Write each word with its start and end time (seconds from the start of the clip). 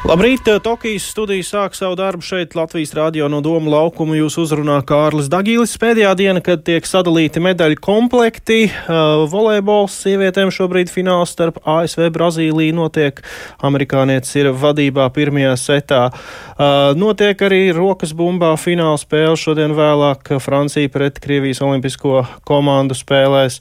Labrīt! 0.00 0.46
Tokijas 0.64 1.04
studija 1.12 1.44
sāk 1.44 1.74
savu 1.76 1.92
darbu 1.98 2.24
šeit 2.24 2.54
Latvijas 2.56 2.94
Rādio 2.96 3.26
no 3.28 3.42
Doma 3.44 3.68
laukuma. 3.74 4.14
Jūs 4.16 4.38
uzrunā 4.40 4.78
Kārlis 4.88 5.28
Dagīlis. 5.28 5.74
Pēdējā 5.76 6.14
diena, 6.16 6.40
kad 6.40 6.62
tiek 6.64 6.88
sadalīti 6.88 7.42
medaļu 7.44 7.76
komplekti, 7.84 8.62
uh, 8.70 9.26
volejbols 9.28 9.98
sievietēm 10.00 10.48
šobrīd 10.56 10.88
fināls 10.88 11.34
starp 11.36 11.60
ASV 11.68 12.08
Brazīliju 12.16 12.78
notiek. 12.78 13.20
Amerikānietis 13.60 14.32
ir 14.40 14.48
vadībā 14.56 15.10
pirmajā 15.12 15.52
setā. 15.60 16.00
Uh, 16.08 16.96
notiek 16.96 17.44
arī 17.44 17.66
rokas 17.76 18.16
bumbā 18.16 18.54
fināla 18.56 18.96
spēle 19.04 19.36
šodien 19.36 19.76
vēlāk. 19.76 20.32
Francija 20.40 20.96
pret 20.96 21.20
Krievijas 21.20 21.60
olimpisko 21.66 22.24
komandu 22.48 22.96
spēlēs. 22.96 23.60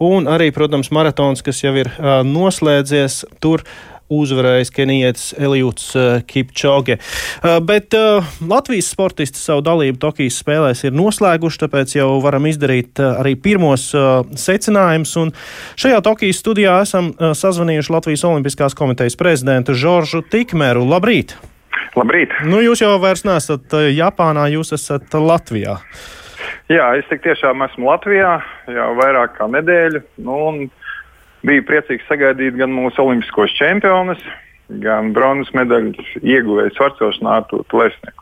Un 0.00 0.30
arī, 0.32 0.46
protams, 0.54 0.88
maratons, 0.94 1.42
kas 1.44 1.58
jau 1.60 1.74
ir 1.76 1.90
uh, 1.98 2.22
noslēdzies. 2.24 3.24
Tur 3.42 3.66
uzvarējis 4.10 4.72
kenijietis 4.74 5.26
Elijūts 5.38 5.90
uh, 5.96 6.08
Kipčoge. 6.26 6.98
Uh, 6.98 7.58
bet 7.64 7.94
uh, 7.96 8.26
Latvijas 8.50 8.90
sportisti 8.92 9.40
savu 9.40 9.64
dalību 9.66 10.00
Tokijas 10.02 10.40
spēlēs 10.42 10.84
ir 10.86 10.96
noslēguši, 10.96 11.62
tāpēc 11.64 11.96
jau 11.98 12.08
varam 12.24 12.48
izdarīt 12.50 13.00
arī 13.00 13.36
pirmos 13.40 13.90
secinājumus. 14.38 15.14
Un 15.20 15.34
šajā 15.80 16.00
Tokijas 16.06 16.40
studijā 16.42 16.80
esam 16.84 17.12
sazvanījuši 17.16 17.94
Latvijas 17.94 18.26
Olimpiskās 18.28 18.76
komitejas 18.78 19.18
prezidentu 19.20 19.76
Žoržu 19.78 20.22
Tikmeru. 20.30 20.86
Labrīt! 20.90 21.36
Labrīt! 21.98 22.34
Nu, 22.46 22.60
jūs 22.62 22.82
jau 22.84 22.94
vairs 23.02 23.24
nesat 23.26 23.74
Japānā, 23.94 24.46
jūs 24.54 24.74
esat 24.76 25.14
Latvijā. 25.14 25.78
Jā, 26.70 26.92
es 27.00 27.08
tiešām 27.10 27.64
esmu 27.66 27.88
Latvijā 27.90 28.36
jau 28.70 28.90
vairāk 28.98 29.34
kā 29.38 29.48
nedēļu. 29.50 30.04
Nu, 30.22 30.36
Biju 31.46 31.66
priecīgs 31.68 32.08
sagaidīt 32.10 32.58
gan 32.60 32.72
mūsu 32.74 33.00
olimpiskos 33.04 33.54
čempionus, 33.56 34.20
gan 34.82 35.14
bronzas 35.16 35.52
medaļu 35.56 35.94
ieguvēju 36.20 36.74
svarcošanā 36.76 37.40
ar 37.40 37.46
to 37.50 37.62
plēsnieku. 37.72 38.20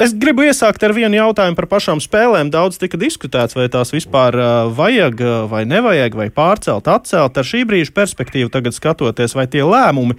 Es 0.00 0.12
gribu 0.20 0.44
iesākt 0.44 0.82
ar 0.84 0.92
vienu 0.92 1.16
jautājumu 1.16 1.56
par 1.56 1.66
pašām 1.70 2.00
spēlēm. 2.02 2.50
Daudz 2.52 2.76
tika 2.80 2.98
diskutēts, 3.00 3.56
vai 3.56 3.68
tās 3.72 3.92
vispār 3.94 4.36
vajag 4.76 5.22
vai 5.48 5.62
nevajag, 5.68 6.16
vai 6.18 6.28
pārcelt, 6.34 6.90
atcelt. 6.90 7.40
Ar 7.40 7.48
šī 7.48 7.62
brīža 7.68 7.94
perspektīvu 7.96 8.52
tagad 8.52 8.76
skatoties, 8.76 9.34
vai 9.38 9.46
tie 9.50 9.64
lēmumi 9.64 10.18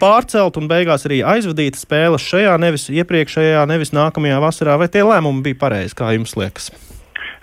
pārcelt 0.00 0.60
un 0.60 0.68
beigās 0.70 1.06
arī 1.08 1.22
aizvadīt 1.24 1.80
spēles 1.80 2.26
šajā, 2.26 2.58
nevis 2.60 2.90
iepriekšējā, 2.92 3.64
nevis 3.70 3.94
nākamajā 3.96 4.42
vasarā, 4.44 4.76
vai 4.80 4.90
tie 4.92 5.06
lēmumi 5.08 5.44
bija 5.48 5.60
pareizi, 5.64 5.96
kā 5.96 6.12
jums 6.16 6.36
liekas? 6.36 6.70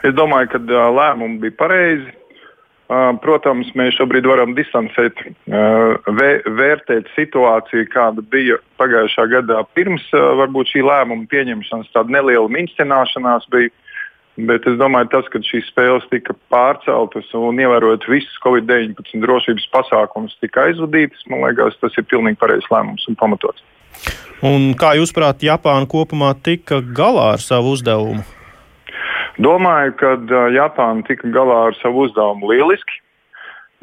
Es 0.05 0.13
domāju, 0.13 0.53
ka 0.53 0.61
lēmumi 1.01 1.41
bija 1.47 1.57
pareizi. 1.57 2.13
Protams, 2.87 3.67
mēs 3.75 3.97
šobrīd 3.97 4.27
varam 4.29 4.53
distancēt, 4.55 5.19
vērtēt 5.47 7.09
situāciju, 7.17 7.87
kāda 7.91 8.23
bija 8.23 8.61
pagājušā 8.79 9.25
gadā 9.33 9.59
pirms 9.75 10.05
varbūt 10.13 10.71
šī 10.71 10.85
lēmuma 10.87 11.27
pieņemšanas. 11.33 11.91
Tāda 11.91 12.15
neliela 12.15 12.47
mincināšanās 12.47 13.49
bija. 13.51 13.73
Bet 14.37 14.67
es 14.69 14.75
domāju, 14.77 15.09
tas, 15.15 15.25
ka 15.33 15.41
šīs 15.41 15.65
spēles 15.71 16.05
tika 16.11 16.35
pārceltas 16.53 17.31
un 17.33 17.57
ievērojot 17.57 18.05
visus 18.05 18.37
Covid-19 18.43 19.23
drošības 19.23 19.65
pasākumus, 19.73 20.37
tika 20.45 20.67
aizvadītas, 20.69 21.25
man 21.31 21.41
liekas, 21.41 21.79
tas 21.81 21.97
ir 21.97 22.05
pilnīgi 22.05 22.37
pareizs 22.37 22.69
lēmums 22.69 23.09
un 23.09 23.17
pamatots. 23.17 23.65
Un 24.45 24.75
kā 24.77 24.93
jūs 24.99 25.09
prāt, 25.17 25.41
Japāna 25.41 25.89
kopumā 25.89 26.35
tika 26.45 26.83
galā 26.85 27.31
ar 27.33 27.41
savu 27.41 27.73
uzdevumu? 27.73 28.21
Domāju, 29.37 29.93
ka 29.99 30.15
uh, 30.17 30.47
Japāna 30.49 31.05
tika 31.05 31.29
galā 31.29 31.67
ar 31.67 31.75
savu 31.77 32.07
uzdevumu 32.07 32.49
lieliski, 32.49 33.01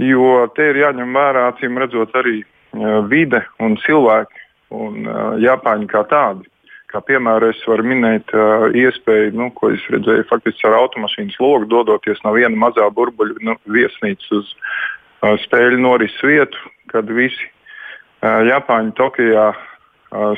jo 0.03 0.48
te 0.56 0.66
ir 0.72 0.81
jāņem 0.82 1.15
vērā, 1.15 1.44
acīm 1.53 1.78
redzot, 1.78 2.15
arī 2.19 2.41
uh, 2.42 3.04
vide 3.10 3.44
un 3.62 3.76
cilvēki 3.84 4.43
un 4.75 5.06
uh, 5.06 5.37
Japāņi 5.43 5.87
kā 5.93 6.03
tādi. 6.10 6.50
Kā 6.91 7.00
piemēram, 7.03 7.50
es 7.54 7.62
varu 7.66 7.87
minēt 7.91 8.34
uh, 8.34 8.66
iespēju, 8.75 9.34
nu, 9.38 9.48
ko 9.54 9.70
es 9.75 9.82
redzēju 9.94 10.26
faktiski 10.31 10.66
ar 10.69 10.78
automašīnas 10.81 11.38
logu, 11.43 11.70
dodoties 11.70 12.22
no 12.26 12.34
viena 12.34 12.59
mazā 12.59 12.87
burbuļu 12.94 13.38
nu, 13.47 13.54
viesnīcas 13.70 14.34
uz 14.34 14.50
uh, 14.54 15.34
spēļu 15.47 15.78
norises 15.82 16.26
vietu, 16.26 16.59
kad 16.91 17.10
visi 17.10 17.47
uh, 17.47 18.43
Japāņi 18.50 18.94
Tokijā 18.98 19.53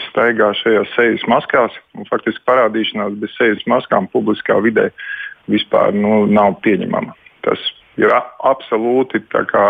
staigā 0.09 0.53
šajās 0.62 0.94
sejas 0.97 1.26
maskās. 1.31 1.75
Faktiski 2.10 2.44
parādīšanās 2.48 3.19
bez 3.20 3.34
sejas 3.37 3.62
maskām 3.70 4.09
publiskā 4.12 4.59
vidē 4.64 4.91
vispār 5.50 5.94
nu, 5.94 6.25
nav 6.26 6.59
pieņemama. 6.64 7.14
Tas 7.47 7.60
ir 8.00 8.12
absolūti 8.16 9.22
tā 9.32 9.44
kā, 9.48 9.66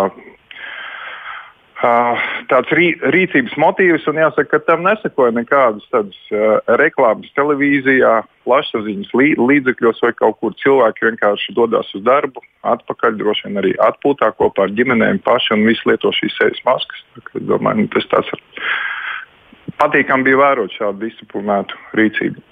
tāds 2.51 2.73
rī, 2.75 2.89
rīcības 3.13 3.57
motīvs, 3.61 4.07
un 4.09 4.21
jāsaka, 4.23 4.57
ka 4.57 4.63
tam 4.71 4.87
nesekoja 4.87 5.35
nekādas 5.37 5.85
tādas 5.93 6.17
reklāmas 6.81 7.29
televīzijā, 7.37 8.23
plašsaziņas 8.47 9.13
lī, 9.19 9.29
līdzekļos 9.37 10.03
vai 10.07 10.13
kaut 10.17 10.41
kur. 10.41 10.57
Cilvēki 10.63 11.11
vienkārši 11.11 11.55
dodas 11.59 11.93
uz 11.99 12.05
darbu, 12.07 12.43
atpakaļ, 12.67 13.19
droši 13.21 13.49
vien 13.49 13.63
arī 13.63 13.77
atpūtā 13.91 14.33
kopā 14.39 14.67
ar 14.67 14.77
ģimenēm 14.79 15.21
paši 15.27 15.57
un 15.59 15.67
visi 15.69 15.91
lieto 15.91 16.15
šīs 16.17 16.39
sejas 16.41 16.63
maskas. 16.69 17.05
Tā, 17.17 17.45
domāju, 17.53 17.85
nu, 17.85 17.91
tas 17.93 18.09
tāds 18.15 18.33
ir 18.33 18.45
patīkami 19.81 20.29
bija 20.29 20.43
vērot 20.45 20.75
šādu 20.79 21.07
disciplinētu 21.07 21.79
rīcību. 21.99 22.43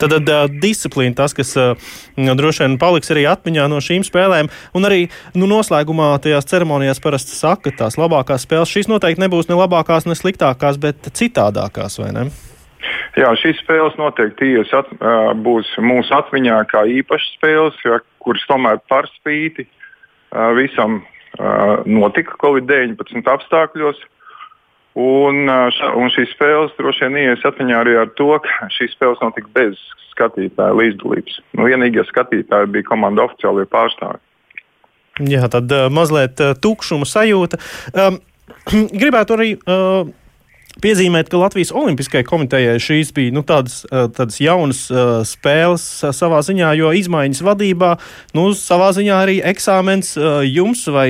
Tad 0.00 0.12
uh, 0.12 0.44
disciplīna, 0.62 1.14
tas, 1.16 1.32
kas 1.36 1.54
uh, 1.56 1.92
droši 2.16 2.66
vien 2.66 2.78
paliks 2.80 3.12
arī 3.14 3.24
atmiņā 3.30 3.68
no 3.72 3.80
šīm 3.84 4.04
spēlēm, 4.04 4.50
un 4.76 4.88
arī 4.88 5.06
nu, 5.38 5.48
noslēgumā 5.48 6.10
tajās 6.22 6.48
ceremonijās 6.50 7.00
parasti 7.02 7.36
saka, 7.36 7.70
ka 7.70 7.84
tās 7.84 7.96
labākās 8.00 8.44
spēles 8.44 8.72
šīs 8.72 8.90
noteikti 8.92 9.24
nebūs 9.24 9.48
ne 9.48 9.56
labākās, 9.58 10.08
ne 10.08 10.18
sliktākās, 10.18 10.80
bet 10.82 11.08
citādākās, 11.16 12.00
vai 12.02 12.10
ne? 12.16 12.26
Jā, 13.16 13.30
šīs 13.38 13.60
spēles 13.62 13.96
noteikti 14.00 14.54
at, 14.64 14.90
uh, 14.98 15.32
būs 15.38 15.70
mūsu 15.80 16.16
atmiņā 16.16 16.62
kā 16.72 16.84
īpašas 17.00 17.36
spēles, 17.38 17.78
ja, 17.86 18.00
kuras 18.24 18.44
tomēr 18.50 18.80
par 18.90 19.08
spīti 19.18 19.66
uh, 19.66 20.50
visam 20.58 21.00
uh, 21.02 21.82
notika 21.86 22.36
Covid-19 22.42 23.28
apstākļos. 23.36 24.00
Un, 24.98 25.46
un 25.48 26.10
šīs 26.12 26.34
spēles 26.34 26.74
droši 26.76 27.06
vien 27.06 27.20
ienāca 27.22 27.48
atmiņā 27.48 27.78
arī 27.80 27.94
ar 27.96 28.10
to, 28.18 28.28
ka 28.44 28.68
šīs 28.74 28.92
spēles 28.92 29.22
notika 29.24 29.48
bez 29.56 29.80
skatītāja 30.12 30.76
līdzdalības. 30.76 31.38
Nu, 31.56 31.64
vienīgie 31.70 32.04
skatītāji 32.10 32.72
bija 32.74 32.88
komanda 32.90 33.24
oficiālie 33.24 33.64
pārstāvji. 33.72 34.20
Jā, 35.32 35.48
tad 35.52 35.72
uh, 35.72 35.88
mazliet 35.92 36.40
uh, 36.40 36.52
tukšuma 36.56 37.08
sajūta. 37.08 37.60
Um, 37.92 38.18
gribētu 39.00 39.36
arī 39.36 39.48
uh, 39.56 40.10
piezīmēt, 40.80 41.28
ka 41.28 41.40
Latvijas 41.40 41.72
Olimpiskajai 41.76 42.24
komitejai 42.24 42.76
šīs 42.80 43.12
bija 43.16 43.34
nu, 43.36 43.42
tādas, 43.44 43.82
tādas 43.88 44.38
jaunas 44.40 44.86
uh, 44.92 45.20
spēles 45.28 45.84
uh, 46.00 46.12
savā 46.16 46.40
ziņā, 46.44 46.72
jo 46.80 46.92
izmaiņas 46.96 47.42
vadībā, 47.44 47.94
nu, 48.36 48.48
savā 48.56 48.92
ziņā 48.96 49.18
arī 49.24 49.38
eksāmens 49.52 50.14
uh, 50.16 50.40
jums, 50.48 50.86
vai 50.92 51.08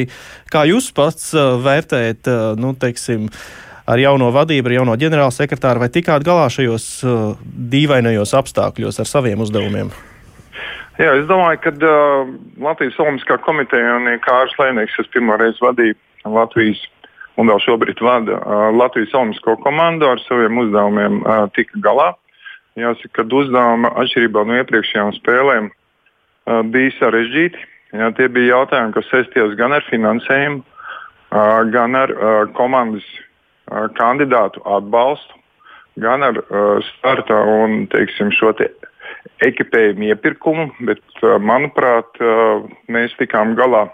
kā 0.53 0.67
jūs 0.69 0.91
pats 0.95 1.31
vērtējat, 1.35 2.29
nu, 2.61 2.75
teiksim, 2.77 3.29
ar 3.87 3.99
jauno 3.99 4.31
vadību, 4.35 4.71
ar 4.71 4.77
jauno 4.81 4.97
ģenerāla 4.99 5.35
sekretāru, 5.35 5.83
vai 5.83 5.91
tikāt 5.93 6.25
galā 6.27 6.47
šajos 6.53 6.87
uh, 7.05 7.21
dīvainajos 7.43 8.35
apstākļos 8.39 9.03
ar 9.03 9.11
saviem 9.11 9.43
uzdevumiem? 9.43 9.93
Jā, 11.01 11.15
es 11.17 11.27
domāju, 11.27 11.59
ka 11.65 11.73
uh, 11.73 12.33
Latvijas 12.63 12.99
Olimpiskā 13.01 13.39
komiteja 13.43 13.97
un 13.99 14.11
Kārlis 14.23 14.59
Lēnieks, 14.61 14.99
kas 14.99 15.09
pirmo 15.15 15.39
reizi 15.41 15.63
vadīja 15.65 15.97
Latvijas 16.29 16.83
un 17.41 17.49
vēl 17.49 17.63
šobrīd 17.65 18.03
vada 18.05 18.39
uh, 18.39 18.67
Latvijas 18.77 19.15
Olimpisko 19.17 19.57
komandu 19.65 20.11
ar 20.11 20.21
saviem 20.27 20.61
uzdevumiem, 20.63 21.23
uh, 21.25 21.47
tika 21.57 21.81
galā. 21.85 22.13
Jāsaka, 22.79 23.23
ka 23.23 23.25
uzdevumi 23.37 23.89
atšķirībā 24.01 24.45
no 24.49 24.61
iepriekšējām 24.61 25.15
spēlēm 25.19 25.73
uh, 25.73 26.61
bija 26.73 26.95
sarežģīti. 27.01 27.69
Jā, 27.93 28.09
tie 28.17 28.29
bija 28.33 28.55
jautājumi, 28.59 28.95
kas 28.97 29.11
saistījās 29.13 29.57
gan 29.59 29.75
ar 29.77 29.85
finansējumu, 29.89 30.63
uh, 30.63 31.59
gan 31.73 31.99
ar 31.99 32.13
uh, 32.15 32.31
komandas 32.57 33.05
kandidātu 33.99 34.63
atbalstu 34.69 35.43
gan 36.01 36.23
ar 36.23 36.39
uh, 36.39 36.81
starta 36.89 37.37
un 37.49 37.87
teiksim, 37.93 38.33
šo 38.33 38.53
te 38.57 38.71
ekipējumu 39.45 40.09
iepirkumu, 40.13 40.71
bet, 40.89 41.03
uh, 41.21 41.37
manuprāt, 41.43 42.09
uh, 42.23 42.65
mēs 42.93 43.15
tikām 43.19 43.57
galā 43.59 43.87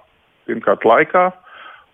pirmkārt 0.48 0.86
laikā, 0.86 1.28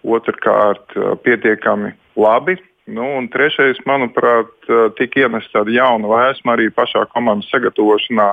otrkārt 0.04 0.92
pietiekami 1.24 1.94
labi. 2.20 2.58
Nu, 2.84 3.06
un 3.16 3.30
trešais, 3.32 3.78
manuprāt, 3.88 4.52
tika 4.98 5.22
ienesta 5.24 5.62
tāda 5.62 5.72
jauna 5.72 6.10
vēsma 6.10 6.52
arī 6.52 6.68
pašā 6.76 7.06
komandas 7.14 7.48
sagatavošanā. 7.48 8.26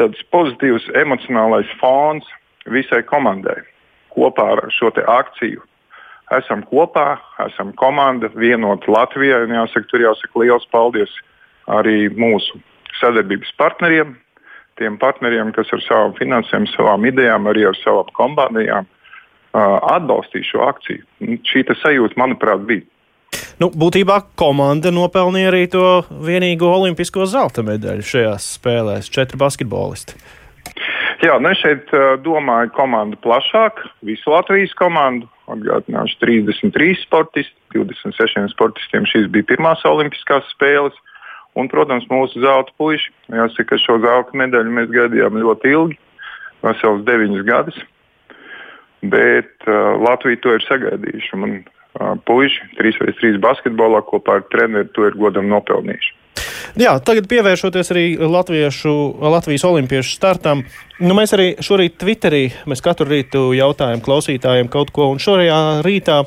Tāds 0.00 0.24
pozitīvs 0.34 0.88
emocionālais 0.98 1.70
fons 1.78 2.26
visai 2.66 3.04
komandai 3.06 3.60
kopā 4.10 4.48
ar 4.56 4.64
šo 4.74 4.90
akciju 4.90 5.62
esam 6.32 6.64
kopā, 6.70 7.18
esam 7.46 7.72
komanda, 7.76 8.30
vienota 8.34 8.92
Latvijā. 8.92 9.42
Un 9.44 9.56
jāsaka, 9.56 9.88
tur 9.90 10.04
jāsaka 10.04 10.44
liels 10.44 10.66
paldies 10.72 11.12
arī 11.68 12.08
mūsu 12.12 12.60
sadarbības 13.00 13.52
partneriem, 13.58 14.14
tiem 14.78 14.98
partneriem, 15.00 15.52
kas 15.56 15.70
ar 15.74 15.82
savām 15.84 16.16
finansēm, 16.18 16.66
savām 16.72 17.06
idejām, 17.08 17.48
arī 17.50 17.68
ar 17.68 17.78
savām 17.82 18.10
kompānijām 18.16 18.88
atbalstīja 19.54 20.48
šo 20.48 20.64
akciju. 20.66 21.04
Šī 21.46 21.62
sajūta, 21.82 22.18
manuprāt, 22.18 22.64
bija. 22.66 22.86
Nu, 23.62 23.68
būtībā 23.70 24.20
komanda 24.38 24.90
nopelnīja 24.94 25.50
arī 25.50 25.66
to 25.70 25.84
vienīgo 26.26 26.70
olimpisko 26.74 27.26
zelta 27.30 27.62
medaļu 27.66 28.02
šajās 28.02 28.48
spēlēs- 28.58 29.10
četri 29.14 29.38
basketbolisti. 29.38 30.18
Jā, 31.24 31.38
nu 31.40 31.48
es 31.54 31.60
šeit 31.62 31.88
uh, 31.96 32.18
domāju 32.20 32.68
komandu 32.76 33.16
plašāk, 33.24 33.78
visu 34.04 34.32
Latvijas 34.32 34.74
komandu. 34.76 35.28
Atgādināšu 35.48 36.18
33 36.20 36.98
sportisti, 37.02 37.54
26 37.72 38.52
sportistiem 38.52 39.06
šīs 39.08 39.30
bija 39.32 39.46
pirmās 39.54 39.84
olimpiskās 39.88 40.44
spēles. 40.52 40.96
Un, 41.56 41.68
protams, 41.70 42.04
mūsu 42.10 42.42
zelta 42.42 42.72
puiši. 42.80 43.12
Jāsaka, 43.32 43.68
ka 43.70 43.80
šo 43.80 44.00
zelta 44.02 44.36
medaļu 44.36 44.72
mēs 44.74 44.90
gaidījām 44.92 45.38
ļoti 45.38 45.70
ilgi, 45.70 45.98
vesels 46.66 47.04
deviņus 47.06 47.46
gadus. 47.46 47.78
Bet 49.14 49.68
uh, 49.68 49.94
Latvija 50.04 50.42
to 50.44 50.56
ir 50.58 50.66
sagaidījuši. 50.66 51.32
Un, 51.38 51.56
uh, 52.00 52.12
puiši 52.28 52.68
3x3 52.80 53.38
basketbolā 53.44 54.02
kopā 54.10 54.40
ar 54.40 54.46
treneru 54.52 54.90
to 54.96 55.08
ir 55.08 55.16
godam 55.20 55.48
nopelnījuši. 55.52 56.13
Jā, 56.74 56.96
tagad 57.06 57.28
pievēršoties 57.30 57.92
arī 57.94 58.04
Latviešu, 58.18 58.92
Latvijas 59.30 59.62
olimpiešu 59.68 60.16
startam. 60.16 60.64
Nu, 60.98 61.14
mēs 61.14 61.30
arī 61.36 61.52
šorīt 61.62 62.00
Twitterī, 62.00 62.48
katru 62.82 63.06
rītu 63.12 63.52
jautājam 63.54 64.02
klausītājiem 64.02 64.70
kaut 64.72 64.90
ko, 64.94 65.12
un 65.14 65.22
šorajā 65.22 65.60
rītā 65.86 66.24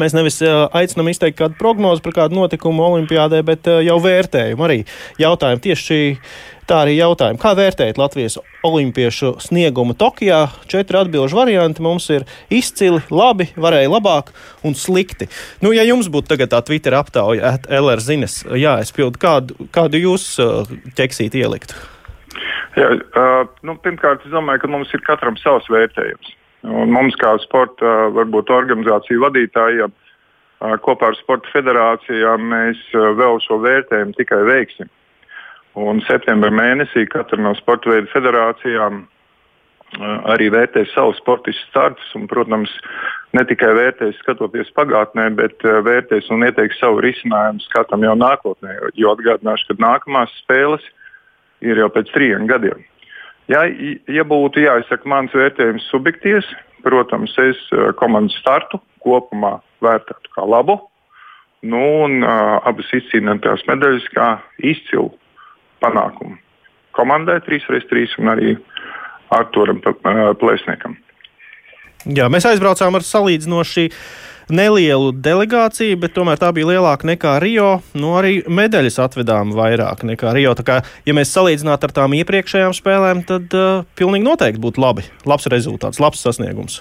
Mēs 0.00 0.16
nevis 0.16 0.40
aicinām 0.44 1.08
izteikt 1.12 1.38
kādu 1.38 1.56
prognozi 1.60 2.04
par 2.04 2.16
kādu 2.20 2.36
notikumu 2.40 2.84
Olimpijādē, 2.90 3.40
bet 3.46 3.70
jau 3.86 3.96
vērtējumu 4.04 4.66
arī 4.66 4.82
jautājumu. 5.22 5.62
Tieši 5.64 5.86
šī 5.86 6.00
tā 6.68 6.82
arī 6.84 6.96
jautājumu. 6.98 7.40
Kā 7.40 7.54
vērtējat 7.56 7.98
Latvijas 8.00 8.38
olimpiešu 8.66 9.36
sniegumu 9.42 9.96
Tokijā? 9.98 10.42
Četri 10.70 11.00
atbilžu 11.00 11.38
varianti 11.38 11.84
mums 11.84 12.08
ir 12.12 12.26
izcili, 12.52 13.00
labi, 13.10 13.48
varēja 13.56 13.92
labāk 13.92 14.32
un 14.66 14.76
slikti. 14.78 15.30
Nu, 15.64 15.72
ja 15.76 15.86
jums 15.86 16.10
būtu 16.12 16.34
tagad 16.34 16.52
tā 16.52 16.62
Twitter 16.66 16.96
aptauja, 16.98 17.56
LR 17.70 18.02
zinas, 18.02 18.40
jāaizpild, 18.46 19.20
kādu, 19.22 19.68
kādu 19.74 20.02
jūs 20.02 20.34
ķeksīt 20.98 21.38
ieliktu? 21.38 21.78
Jā, 22.76 22.90
uh, 22.92 23.46
nu, 23.64 23.78
pirmkārt, 23.80 24.26
es 24.26 24.34
domāju, 24.34 24.66
ka 24.66 24.68
mums 24.68 24.90
ir 24.92 25.00
katram 25.06 25.38
savs 25.40 25.70
vērtējums. 25.72 26.34
Un 26.66 26.90
mums, 26.90 27.14
kā 27.20 27.36
sporta 27.44 28.10
varbūt, 28.14 28.50
organizāciju 28.50 29.22
vadītājiem, 29.22 29.92
kopā 30.82 31.12
ar 31.12 31.18
Sporta 31.20 31.50
federācijām, 31.52 32.46
mēs 32.50 32.80
vēl 32.92 33.38
šo 33.44 33.60
vērtējumu 33.62 34.16
tikai 34.16 34.40
veiksim. 34.48 34.88
Un 35.76 36.00
septembrī 36.06 36.50
mēnesī 36.56 37.04
katra 37.12 37.38
no 37.42 37.52
sporta 37.58 37.92
veidu 37.92 38.08
federācijām 38.08 39.04
arī 40.32 40.48
vērtēs 40.50 40.94
savu 40.94 41.12
sportistu 41.18 41.68
startus. 41.68 42.08
Un, 42.16 42.24
protams, 42.30 42.72
ne 43.36 43.44
tikai 43.46 43.74
vērtēs 43.76 44.16
skatoties 44.22 44.72
pagātnē, 44.76 45.28
bet 45.36 45.62
vērtēs 45.62 46.30
un 46.32 46.46
ieteiks 46.48 46.80
savu 46.80 47.04
risinājumu 47.04 47.62
skatam 47.68 48.08
jau 48.08 48.16
nākotnē. 48.18 48.78
Jo 48.96 49.14
atgādināšu, 49.14 49.68
ka 49.68 49.80
nākamās 49.84 50.32
spēles 50.42 50.84
ir 51.60 51.78
jau 51.84 51.90
pēc 51.92 52.10
trim 52.14 52.48
gadiem. 52.50 52.82
Ja, 53.52 53.62
ja 54.10 54.24
būtu 54.26 54.64
jāizsaka 54.64 55.08
mans 55.08 55.34
vērtējums 55.36 55.86
subjektīvs, 55.92 56.48
protams, 56.86 57.34
es 57.42 57.60
eh, 57.72 57.92
komandas 57.98 58.36
startu 58.42 58.80
kopumā 59.04 59.58
vērtētu 59.84 60.34
kā 60.34 60.46
labu. 60.46 60.80
Nu, 61.66 61.80
un 62.04 62.20
uh, 62.20 62.60
abas 62.68 62.86
izcīnītās 62.94 63.64
medaļas 63.66 64.04
kā 64.12 64.26
izcilu 64.60 65.08
panākumu 65.82 66.36
komandai 66.96 67.40
3x3 67.44 68.16
un 68.22 68.32
arī 68.32 68.54
Arturam 69.36 69.82
Plēsniekam. 69.82 70.96
Jā, 72.06 72.28
mēs 72.30 72.46
aizbraucām 72.46 72.94
ar 72.96 73.04
salīdzinoši 73.04 73.88
nelielu 74.52 75.12
delegāciju, 75.12 75.98
bet 76.02 76.14
tomēr 76.16 76.40
tā 76.40 76.52
bija 76.54 76.70
lielāka 76.70 77.08
nekā 77.08 77.36
Rio. 77.42 77.70
Nu, 77.98 78.14
arī 78.18 78.40
medaļas 78.46 78.98
atvedām 79.06 79.54
vairāk 79.56 80.04
nekā 80.06 80.34
Rio. 80.36 80.54
Tā 80.58 80.66
kā, 80.66 80.76
ja 81.06 81.16
mēs 81.16 81.32
salīdzinātu 81.34 81.88
ar 81.88 81.94
tām 81.96 82.16
iepriekšējām 82.20 82.76
spēlēm, 82.76 83.24
tad 83.28 83.56
uh, 83.56 83.86
pilnīgi 83.98 84.26
noteikti 84.26 84.62
būtu 84.62 84.82
labi. 84.82 85.06
Labs 85.28 85.48
rezultāts, 85.52 86.02
labs 86.02 86.22
sasniegums. 86.22 86.80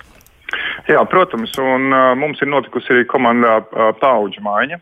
Jā, 0.89 1.01
protams, 1.09 1.55
un 1.57 1.89
uh, 1.89 2.13
mums 2.19 2.41
ir 2.43 2.51
notikusi 2.51 2.93
arī 2.93 3.07
komandā 3.09 3.57
uh, 3.63 3.89
paudžu 4.01 4.43
maiņa. 4.45 4.81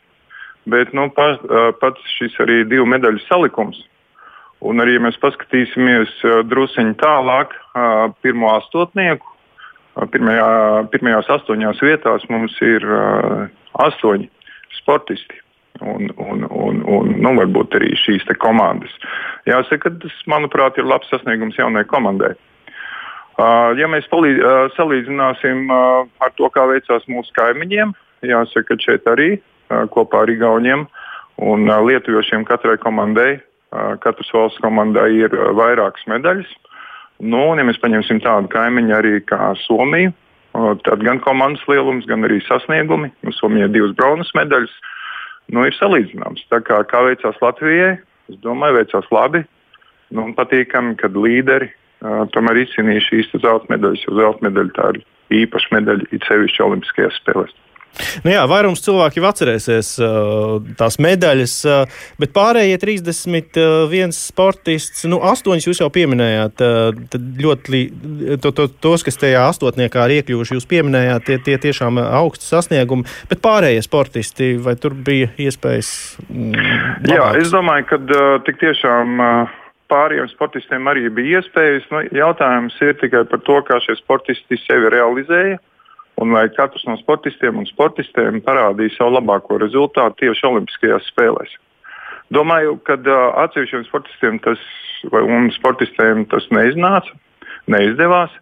Bet 0.72 0.94
nu, 0.96 1.10
pas, 1.16 1.40
uh, 1.48 1.72
pats 1.80 2.16
šis 2.18 2.36
arī 2.44 2.62
divu 2.68 2.88
medaļu 2.88 3.24
salikums. 3.28 3.82
Un 4.64 4.80
arī, 4.80 4.96
ja 4.96 5.04
mēs 5.04 5.20
paskatīsimies 5.20 6.12
uh, 6.24 6.40
druskuļi 6.48 6.96
tālāk, 7.02 7.56
uh, 7.56 8.12
pirmo 8.24 8.52
astotnieku, 8.56 9.33
Pirmajā, 9.94 10.48
pirmajās 10.90 11.30
astoņās 11.36 11.82
vietās 11.86 12.24
mums 12.34 12.56
ir 12.66 12.86
astoņi 13.84 14.30
sportisti. 14.80 15.40
Un, 15.82 16.10
un, 16.22 16.46
un, 16.50 16.82
un 16.86 17.14
nu, 17.18 17.32
varbūt 17.40 17.76
arī 17.80 17.92
šīs 17.98 18.26
komandas. 18.42 18.94
Jāsaka, 19.50 19.92
tas, 20.02 20.16
manuprāt, 20.30 20.78
ir 20.78 20.86
labs 20.86 21.10
sasniegums 21.12 21.58
jaunai 21.58 21.84
komandai. 21.90 22.34
Uh, 23.34 23.74
ja 23.80 23.88
mēs 23.90 24.06
palīd, 24.12 24.38
uh, 24.38 24.68
salīdzināsim 24.78 25.66
uh, 25.74 26.06
ar 26.22 26.34
to, 26.38 26.46
kā 26.54 26.68
veicās 26.70 27.08
mūsu 27.10 27.34
kaimiņiem, 27.34 27.96
jāsaka, 28.30 28.76
ka 28.78 28.86
šeit 28.86 29.10
arī 29.10 29.32
kopā 29.90 30.22
ar 30.22 30.30
Igauniem 30.30 30.86
un 31.42 31.66
Lietuvošiem 31.66 32.44
katrai 32.46 32.76
komandai, 32.78 33.40
katras 34.04 34.30
valsts 34.36 34.62
komandai 34.62 35.08
ir 35.24 35.34
vairākas 35.58 36.06
medaļas. 36.12 36.52
Nu, 37.24 37.40
un, 37.54 37.62
ja 37.62 37.66
mēs 37.68 37.80
paņemsim 37.80 38.20
tādu 38.24 38.50
kaimiņu 38.52 38.96
arī 38.98 39.14
kā 39.24 39.54
Somija, 39.64 40.12
tad 40.86 41.04
gan 41.06 41.22
komandas 41.24 41.64
lielums, 41.72 42.08
gan 42.10 42.26
arī 42.28 42.42
sasniegumi. 42.44 43.10
Nu, 43.24 43.34
Somijai 43.38 43.72
divas 43.72 43.96
bronzas 43.98 44.34
medaļas 44.38 44.74
nu, 45.56 45.64
ir 45.68 45.76
salīdzināms. 45.78 46.44
Tā 46.52 46.60
kā, 46.66 46.82
kā 46.90 47.04
veicās 47.08 47.40
Latvijai, 47.42 47.96
es 48.32 48.40
domāju, 48.44 48.82
veicās 48.82 49.08
labi 49.14 49.44
nu, 50.14 50.28
patīkami, 50.38 50.98
kad 51.00 51.16
līderi 51.18 51.72
uh, 51.72 52.24
tomēr 52.36 52.64
izcīnīja 52.64 53.08
šīs 53.08 53.34
zelta 53.40 53.72
medaļas, 53.74 54.06
jo 54.06 54.18
zelta 54.20 54.48
medaļa 54.50 54.76
tā 54.78 54.90
ir 54.94 55.02
īpaša 55.44 55.78
medaļa, 55.78 56.10
it 56.14 56.28
sevišķi 56.30 56.66
Olimpiskajās 56.68 57.20
spēlēs. 57.24 57.56
Nu 58.24 58.32
jā, 58.34 58.42
vairums 58.50 58.82
cilvēku 58.82 59.20
jau 59.20 59.28
atcerēsies 59.30 59.90
uh, 60.02 60.56
tās 60.80 60.98
medaļas, 61.04 61.54
uh, 61.70 61.98
bet 62.22 62.34
pārējie 62.34 62.80
31 62.82 64.16
sportists, 64.18 65.04
nu, 65.10 65.20
astoņus 65.22 65.68
jūs 65.70 65.82
jau 65.84 65.90
pieminējāt. 65.94 66.64
Uh, 66.66 67.20
ļoti, 67.44 67.84
to, 68.42 68.54
to, 68.56 68.68
tos, 68.82 69.06
kas 69.06 69.20
tajā 69.22 69.44
astotniekā 69.52 70.08
ir 70.08 70.16
iekļuvuši, 70.20 70.58
jūs 70.58 70.70
pieminējāt, 70.70 71.28
tie, 71.28 71.38
tie 71.46 71.58
tiešām 71.68 72.02
augsti 72.04 72.50
sasniegumi, 72.50 73.06
bet 73.30 73.44
pārējie 73.46 73.84
sportisti, 73.86 74.54
vai 74.64 74.74
tur 74.80 74.98
bija 74.98 75.30
iespējas? 75.38 75.92
Mm, 76.30 77.12
jā, 77.14 77.28
es 77.42 77.54
domāju, 77.54 77.92
ka 77.94 78.02
uh, 78.02 78.40
tik 78.48 78.62
tiešām. 78.64 79.20
Uh, 79.20 79.60
pārējiem 79.94 80.26
sportistiem 80.32 80.88
arī 80.90 81.04
bija 81.14 81.38
iespējas. 81.44 81.84
Nu, 81.92 82.00
jautājums 82.18 82.74
ir 82.82 82.96
tikai 82.98 83.28
par 83.30 83.44
to, 83.46 83.60
kā 83.68 83.78
šie 83.84 83.94
sportisti 84.00 84.58
sevi 84.64 84.90
realizēja. 84.90 85.60
Uh, 85.60 85.73
un 86.22 86.34
vai 86.36 86.48
katrs 86.54 86.86
no 86.88 86.96
sportistiem 87.02 87.58
un 87.62 87.68
sportistiem 87.70 88.42
parādīja 88.46 88.98
savu 88.98 89.18
labāko 89.18 89.58
rezultātu 89.62 90.24
tieši 90.24 90.48
Olimpiskajās 90.50 91.10
spēlēs. 91.12 91.58
Domāju, 92.34 92.78
ka 92.88 92.98
uh, 92.98 93.26
atsevišķiem 93.44 93.84
sportistiem 93.90 94.40
tas, 94.46 94.62
un 95.12 95.52
sportistiem 95.58 96.26
tas 96.32 96.48
neiznāca, 96.54 97.14
neizdevās. 97.72 98.34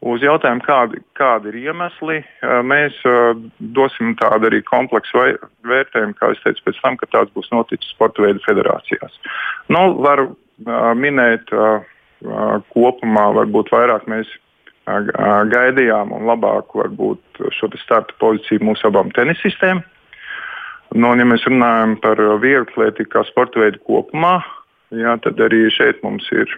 Uz 0.00 0.22
jautājumu, 0.24 0.62
kādi, 0.64 1.02
kādi 1.18 1.50
ir 1.50 1.58
iemesli, 1.66 2.22
uh, 2.24 2.60
mēs 2.64 2.96
uh, 3.04 3.34
dosim 3.76 4.14
tādu 4.22 4.48
arī 4.48 4.62
kompleksu 4.64 5.26
vērtējumu, 5.68 6.16
kā 6.16 6.32
es 6.32 6.40
teicu, 6.46 6.64
pēc 6.68 6.80
tam, 6.80 6.96
kad 7.02 7.12
tāds 7.12 7.34
būs 7.36 7.50
noticis 7.52 7.92
sporta 7.92 8.24
veidu 8.24 8.40
federācijās. 8.46 9.18
Nu, 9.68 9.90
varu 10.00 10.32
minēt 11.00 11.48
kopumā, 12.74 13.22
varbūt 13.32 13.70
vairāk 13.72 14.02
mēs 14.12 14.28
gaidījām 14.86 16.12
un 16.12 16.26
labāku 16.26 16.80
varbūt 16.82 17.42
šo 17.56 17.70
starta 17.82 18.14
pozīciju 18.18 18.64
mūsu 18.64 18.88
abām 18.88 19.10
tenisistēm. 19.16 19.82
Nu, 20.94 21.12
ja 21.14 21.24
mēs 21.24 21.44
runājam 21.46 21.96
par 22.02 22.18
vieglatlētiku 22.42 23.10
kā 23.12 23.22
sporta 23.28 23.60
veidu 23.62 23.78
kopumā, 23.86 24.40
jā, 24.90 25.14
tad 25.22 25.38
arī 25.38 25.68
šeit 25.70 26.02
mums 26.02 26.26
ir 26.34 26.50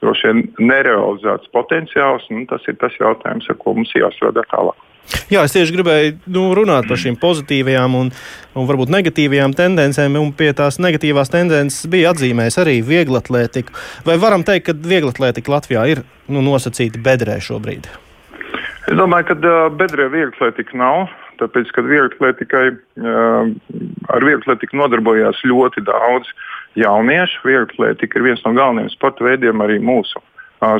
droši 0.00 0.28
vien 0.30 0.44
nerealizēts 0.70 1.50
potenciāls. 1.56 2.28
Tas 2.48 2.68
ir 2.68 2.78
tas 2.78 2.94
jautājums, 3.00 3.48
ar 3.50 3.58
ko 3.58 3.74
mums 3.74 3.92
jāstrādā 3.96 4.46
tālāk. 4.52 4.78
Jā, 5.30 5.44
es 5.46 5.54
tieši 5.54 5.74
gribēju 5.74 6.12
nu, 6.34 6.44
runāt 6.58 6.88
par 6.90 6.98
šīm 7.00 7.16
pozitīvajām 7.22 7.94
un, 7.98 8.10
un 8.58 8.68
varbūt 8.68 8.92
negatīvajām 8.94 9.54
tendencēm, 9.58 10.18
un 10.18 10.32
pie 10.36 10.50
tās 10.58 10.80
negatīvās 10.82 11.32
tendences 11.32 11.86
bija 11.90 12.12
atzīmējis 12.14 12.58
arī 12.62 12.76
vieglatlētika. 12.86 13.74
Vai 14.06 14.18
varam 14.22 14.46
teikt, 14.46 14.68
ka 14.68 14.74
vieglatlētika 14.74 15.54
Latvijā 15.54 15.86
ir 15.92 16.04
nu, 16.30 16.42
nosacīta 16.46 17.02
bedrē 17.02 17.40
šobrīd? 17.42 17.90
Es 18.90 18.96
domāju, 18.98 19.30
ka 19.30 19.66
bedrē 19.78 20.08
vieglatlētika 20.10 20.78
nav. 20.78 21.10
tāpēc, 21.40 21.70
ka 21.72 21.82
vieglatlētikai 21.86 22.64
ar 24.12 24.26
vieglatlētiku 24.26 24.76
nodarbojās 24.76 25.38
ļoti 25.46 25.86
daudz 25.86 26.28
jauniešu. 26.76 27.40
Vieglatlētika 27.46 28.18
ir 28.18 28.26
viens 28.26 28.42
no 28.44 28.52
galvenajiem 28.58 28.90
sporta 28.92 29.24
veidiem 29.24 29.62
arī 29.64 29.78
mūsu 29.80 30.20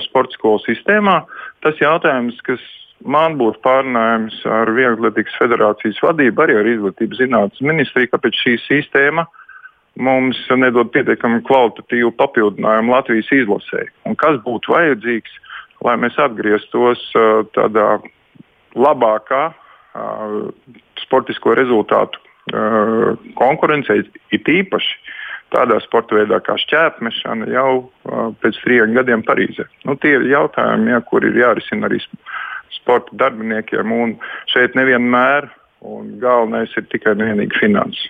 sporta 0.04 0.36
skolu 0.36 0.60
sistēmā. 0.66 1.22
Tas 1.64 1.80
jautājums, 1.80 2.36
kas 2.44 2.60
man 3.04 3.36
būtu 3.40 3.60
pārunājums 3.64 4.38
ar 4.48 4.70
Vieglatlētikas 4.76 5.36
federācijas 5.40 6.00
vadību, 6.04 6.44
arī 6.44 6.56
ar 6.60 6.70
izglītības 6.70 7.20
zinātnes 7.22 7.62
ministriju, 7.64 8.10
kāpēc 8.12 8.40
šī 8.44 8.56
sistēma 8.66 9.26
mums 10.00 10.38
nedod 10.56 10.92
pietiekami 10.94 11.42
kvalitatīvu 11.48 12.12
papildinājumu 12.18 12.94
Latvijas 12.94 13.30
izlasē. 13.34 13.86
Un 14.08 14.16
kas 14.20 14.38
būtu 14.44 14.72
vajadzīgs, 14.72 15.32
lai 15.84 15.96
mēs 16.00 16.18
atgrieztos 16.20 17.02
tādā 17.56 17.86
labākā 18.78 19.50
sportisko 21.02 21.56
rezultātu 21.58 22.20
konkurencē, 23.38 24.00
it 24.34 24.48
īpaši 24.48 25.16
tādā 25.50 25.80
sporta 25.82 26.14
veidā 26.14 26.38
kā 26.46 26.54
šķērsmešana 26.62 27.48
jau 27.50 27.70
pēc 28.42 28.60
trim 28.62 28.94
gadiem 28.94 29.24
Parīzē. 29.26 29.66
Nu, 29.88 29.96
tie 29.98 30.14
ir 30.18 30.28
jautājumi, 30.30 30.92
ja, 30.94 31.00
kur 31.02 31.26
ir 31.26 31.36
jārisina 31.38 31.90
arī 31.90 31.98
sporta 32.78 33.16
darbiniekiem. 33.24 34.16
Šeit 34.52 34.78
nevienmēr 34.78 35.50
un 35.80 36.16
galvenais 36.22 36.72
ir 36.76 36.88
tikai 36.92 37.16
un 37.16 37.28
vienīgi 37.30 37.60
finanses. 37.60 38.08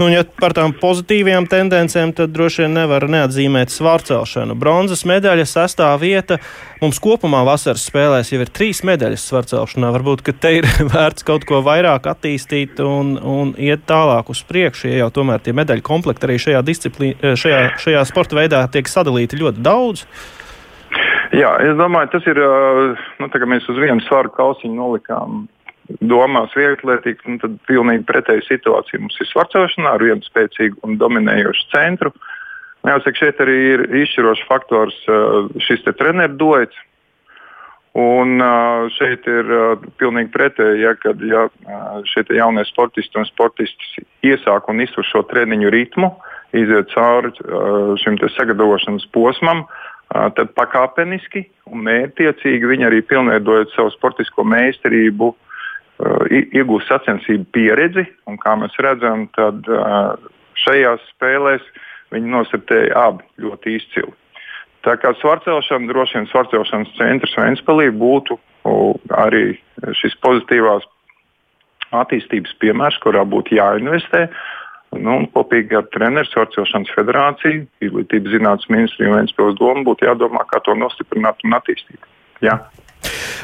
Nu, 0.00 0.06
ja 0.08 0.22
par 0.40 0.54
tām 0.56 0.72
pozitīvajām 0.80 1.44
tendencēm, 1.50 2.14
tad 2.16 2.30
droši 2.32 2.62
vien 2.62 2.72
nevar 2.78 3.04
neatzīmēt 3.12 3.68
svārcelšanu. 3.74 4.54
Bronzas 4.56 5.02
medaļa, 5.04 5.44
sastā 5.44 5.90
vieta. 6.00 6.38
Mums 6.80 6.96
kopumā 7.04 7.42
vasaras 7.44 7.84
spēlēs 7.90 8.30
jau 8.32 8.40
ir 8.40 8.48
trīs 8.48 8.80
medaļas 8.88 9.26
svārcelšanā. 9.28 9.90
Varbūt 9.98 10.24
te 10.40 10.54
ir 10.62 10.68
vērts 10.94 11.26
kaut 11.28 11.44
ko 11.44 11.60
vairāk 11.66 12.08
attīstīt 12.14 12.80
un, 12.80 13.18
un 13.20 13.52
iet 13.60 13.84
tālāk 13.90 14.32
uz 14.32 14.40
priekšu, 14.48 14.88
ja 14.88 15.02
jau 15.02 15.10
tomēr 15.20 15.44
tie 15.44 15.52
medaļu 15.60 15.84
komplekti 15.84 16.30
arī 16.30 16.40
šajā, 16.46 16.64
šajā, 17.44 17.62
šajā 17.84 18.06
sporta 18.08 18.40
veidā 18.40 18.64
tiek 18.72 18.88
sadalīti 18.88 19.42
ļoti 19.42 19.68
daudz. 19.68 20.06
Jā, 21.30 21.54
es 21.62 21.76
domāju, 21.78 22.10
tas 22.16 22.26
ir. 22.26 22.40
Nu, 23.22 23.28
mēs 23.52 23.68
uz 23.70 23.78
vienu 23.78 24.02
svaru 24.06 24.32
kausiņu 24.34 24.74
nolikām 24.74 25.44
domās 26.00 26.52
vieglatlētīgi, 26.58 27.26
nu, 27.30 27.38
tad 27.42 27.56
pilnīgi 27.70 28.06
pretēja 28.06 28.46
situācija 28.46 29.00
mums 29.02 29.18
ir 29.22 29.28
svarcošanā 29.30 29.94
ar 29.96 30.04
vienu 30.06 30.26
spēcīgu 30.26 30.82
un 30.86 30.98
dominējošu 31.00 31.66
centru. 31.72 32.12
Jāsaka, 32.86 33.18
šeit 33.18 33.42
arī 33.44 33.56
ir 33.74 33.82
izšķirošs 34.02 34.46
faktors 34.48 34.96
šis 35.66 35.84
treneru 35.98 36.38
doits. 36.40 36.78
Un 37.98 38.38
šeit 38.94 39.24
ir 39.26 39.48
pilnīgi 39.98 40.30
pretēji, 40.30 40.84
ja, 40.84 40.94
kad 40.94 41.22
ja, 41.26 41.48
šie 42.06 42.22
jaunie 42.38 42.62
sportisti 42.68 43.18
un 43.18 43.26
sportistis 43.26 43.96
iesāk 44.22 44.68
un 44.70 44.82
iztur 44.84 45.06
šo 45.08 45.24
treniņu 45.26 45.72
ritmu, 45.74 46.12
iziet 46.54 46.94
cauri 46.94 47.34
šim 47.98 48.20
sagatavošanas 48.36 49.08
posmam, 49.10 49.64
tad 50.10 50.50
pakāpeniski 50.58 51.44
un 51.70 51.84
mērķiecīgi 51.86 52.66
viņi 52.66 52.88
arī 52.88 53.00
pilnveidojot 53.06 53.70
savu 53.76 53.92
sportisko 53.94 54.42
meistarību, 54.48 55.28
uh, 55.30 55.50
Uh, 56.00 56.22
iegūst 56.32 56.88
sacensību 56.88 57.44
pieredzi, 57.52 58.06
un 58.30 58.38
kā 58.40 58.54
mēs 58.56 58.72
redzam, 58.80 59.26
tad 59.36 59.66
uh, 59.68 60.14
šajās 60.62 61.02
spēlēs 61.10 61.66
viņi 62.14 62.30
nosartēja 62.32 62.94
abi 62.96 63.26
ļoti 63.44 63.74
izcili. 63.76 64.14
Tā 64.86 64.94
kā 64.96 65.10
svarcelšana, 65.18 65.90
droši 65.90 66.16
vien 66.16 66.28
svarcelšanas 66.30 66.94
centrs 66.96 67.36
Vēnspēlī 67.36 67.90
būtu 68.00 68.38
arī 69.12 69.58
šis 69.98 70.16
pozitīvās 70.24 70.86
attīstības 72.00 72.56
piemērs, 72.64 72.96
kurā 73.04 73.26
būtu 73.28 73.58
jāinvestē. 73.58 74.30
Nu, 74.98 75.20
kopīgi 75.30 75.76
ar 75.78 75.84
treneru 75.94 76.26
Svarcelšanas 76.26 76.90
federāciju, 76.96 77.62
izglītības 77.86 78.32
zinātnes 78.34 78.70
ministriju 78.72 79.12
un 79.12 79.20
Vēnspēles 79.20 79.58
domu 79.60 79.84
būtu 79.86 80.08
jādomā, 80.08 80.42
kā 80.50 80.58
to 80.66 80.74
nostiprināt 80.74 81.44
un 81.46 81.54
attīstīt. 81.60 82.08
Jā. 82.42 82.56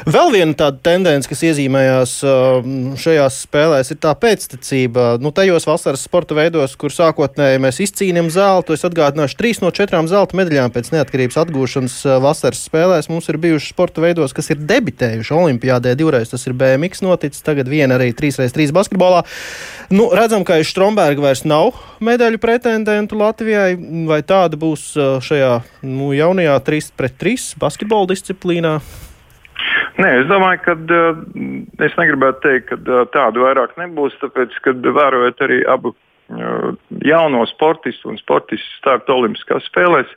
Vēl 0.07 0.29
viena 0.31 0.53
tāda 0.55 0.77
tendence, 0.85 1.27
kas 1.27 1.41
iezīmējās 1.49 2.11
um, 2.27 2.75
šajās 2.99 3.41
spēlēs, 3.43 3.89
ir 3.91 3.97
tā 4.03 4.13
pēctecība. 4.15 5.07
Nu, 5.19 5.33
tajos 5.35 5.65
vasaras 5.67 6.05
sporta 6.07 6.37
veidos, 6.37 6.77
kur 6.79 6.93
sākotnēji 6.93 7.59
mēs 7.63 7.81
izcīnījām 7.83 8.29
zeltu, 8.31 8.77
es 8.77 8.85
atgādināšu, 8.87 9.35
trīs 9.39 9.59
no 9.63 9.71
četrām 9.75 10.07
zelta 10.07 10.37
medaļām 10.39 10.71
pēc 10.75 10.93
neatkarības 10.93 11.39
atgūšanas 11.43 11.97
uh, 12.05 12.19
vasaras 12.23 12.61
spēlēs 12.69 13.09
mums 13.11 13.27
ir 13.27 13.39
bijuši 13.43 13.73
sporta 13.73 14.03
veidos, 14.05 14.35
kas 14.37 14.51
ir 14.53 14.61
debitējuši 14.69 15.35
Olimpijādē. 15.35 15.95
Divreiz 15.99 16.31
tas 16.31 16.45
ir 16.47 16.55
BMX 16.55 17.03
noticis, 17.03 17.43
tagad 17.43 17.67
viena 17.71 17.97
arī 17.97 18.13
3x3 18.15 18.69
basketbolā. 18.77 19.25
Nu, 19.91 20.07
redzam, 20.15 20.45
ka 20.47 20.59
aiz 20.59 20.71
Stromberga 20.71 21.25
vairs 21.25 21.43
nav 21.47 21.73
medaļu 22.03 22.39
pretendentu 22.43 23.19
Latvijai, 23.19 23.73
vai 24.07 24.21
tāda 24.23 24.59
būs 24.59 24.87
uh, 24.95 25.17
šajā 25.23 25.51
nu, 25.83 26.13
jaunajā 26.15 26.55
3 26.71 26.95
pret 26.95 27.19
3 27.19 27.51
basketbola 27.59 28.13
disciplīnā? 28.13 28.77
Nē, 29.97 30.09
es 30.21 30.27
domāju, 30.29 30.59
ka 30.61 30.75
es 31.87 31.95
negribētu 31.97 32.43
teikt, 32.43 32.69
ka 32.69 33.05
tādu 33.15 33.47
vairāk 33.47 33.73
nebūs, 33.81 34.13
tāpēc, 34.21 34.53
ka 34.61 34.75
vērojot 34.77 35.41
arī 35.41 35.63
abu 35.73 35.95
jauno 37.07 37.45
sportistu 37.49 38.11
un 38.11 38.19
sportistu 38.21 38.67
starta 38.77 39.15
Olimpiskās 39.15 39.65
spēlēs, 39.71 40.11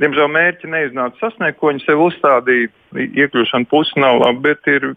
diemžēl 0.00 0.30
mērķi 0.32 0.70
neiznāca 0.72 1.20
sasniegt, 1.20 1.58
ko 1.58 1.72
viņi 1.72 1.84
sev 1.84 2.06
uzstādīja. 2.06 2.70
Iekļūšana 3.04 3.68
pusi 3.68 4.00
nav 4.00 4.22
laba, 4.22 4.40
bet 4.48 4.70
ir 4.70 4.94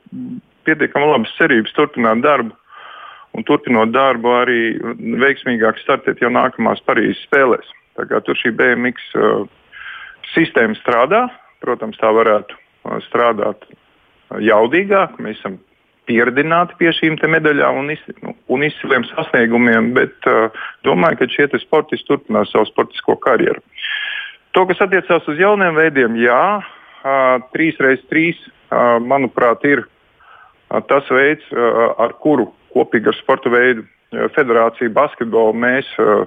pietiekami 0.67 1.11
labas 1.11 1.35
cerības 1.39 1.75
turpināt 1.75 2.23
darbu. 2.23 2.55
Un 3.35 3.45
turpinot 3.47 3.91
darbu, 3.95 4.31
arī 4.41 4.61
veiksmīgāk 5.19 5.79
startēt 5.79 6.23
jau 6.23 6.31
nākamās 6.31 6.83
Parīzes 6.88 7.21
spēlēs. 7.27 7.67
Tā 8.00 8.07
kā 8.07 8.19
tur 8.23 8.39
šī 8.39 8.51
BMX 8.55 9.11
uh, 9.19 9.45
sistēma 10.33 10.75
strādā, 10.79 11.25
protams, 11.63 12.00
tā 12.00 12.11
varētu 12.15 12.59
strādāt 13.07 13.67
jaudīgāk. 14.39 15.19
Mēs 15.21 15.39
esam 15.39 15.57
pieredzināti 16.09 16.77
pie 16.79 16.91
šīm 16.95 17.17
medaļām 17.35 17.81
un, 17.83 17.91
iz, 17.93 18.01
nu, 18.25 18.33
un 18.51 18.65
izciliem 18.65 19.05
sasniegumiem, 19.11 19.93
bet 19.97 20.29
uh, 20.29 20.50
domāju, 20.88 21.21
ka 21.21 21.29
šie 21.31 21.47
sportisti 21.61 22.07
turpinās 22.09 22.51
savu 22.51 22.67
sportisko 22.69 23.17
karjeru. 23.21 23.61
To, 24.51 24.65
kas 24.67 24.81
attiecās 24.83 25.27
uz 25.31 25.39
jauniem 25.39 25.77
veidiem, 25.77 26.17
jā, 26.19 26.43
uh, 26.59 27.38
3x3, 27.55 28.25
uh, 28.33 28.97
manuprāt, 29.00 29.63
ir 29.69 29.85
uh, 29.85 30.81
tas 30.89 31.07
veids, 31.13 31.45
uh, 31.55 31.93
ar 32.01 32.17
kuru 32.23 32.50
kopīgi 32.75 33.11
ar 33.11 33.17
sporta 33.21 33.51
veidu 33.53 33.85
uh, 33.85 34.27
federāciju 34.35 34.91
basketbolu 34.97 35.55
mēs 35.63 35.88
uh, 36.01 36.25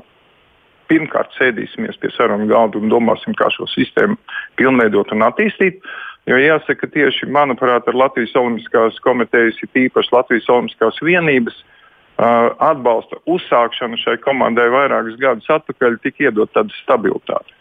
pirmkārt 0.88 1.32
sēdīsimies 1.38 1.98
pie 2.00 2.10
sarunu 2.14 2.48
galda 2.50 2.80
un 2.80 2.92
domāsim, 2.92 3.36
kā 3.36 3.48
šo 3.52 3.66
sistēmu 3.72 4.16
pilnveidot 4.60 5.12
un 5.16 5.24
attīstīt. 5.26 5.80
Jo 6.24 6.38
jāsaka, 6.40 6.88
tieši 6.88 7.28
manuprāt, 7.28 7.84
ar 7.88 7.96
Latvijas 8.00 8.32
Olimpiskās 8.40 8.96
komitejas, 9.04 9.58
īpaši 9.76 10.14
Latvijas 10.14 10.48
Olimpiskās 10.48 11.00
vienības 11.04 11.58
uh, 11.60 12.54
atbalsta 12.64 13.20
uzsākšanu 13.28 14.00
šai 14.00 14.16
komandai 14.24 14.70
vairākus 14.72 15.18
gadus 15.20 15.50
atpakaļ, 15.52 15.98
tika 16.00 16.30
iedot 16.30 16.52
tāda 16.56 16.72
stabilitāte. 16.80 17.52